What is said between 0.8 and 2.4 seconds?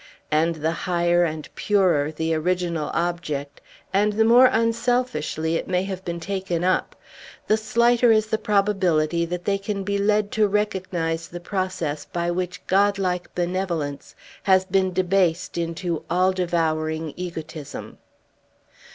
higher and purer the